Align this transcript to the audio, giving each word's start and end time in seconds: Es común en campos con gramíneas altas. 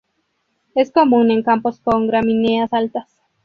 Es 0.73 0.91
común 0.91 1.29
en 1.29 1.43
campos 1.43 1.79
con 1.79 2.07
gramíneas 2.07 2.73
altas. 2.73 3.21